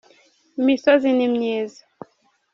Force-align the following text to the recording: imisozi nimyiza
imisozi 0.59 1.07
nimyiza 1.17 1.81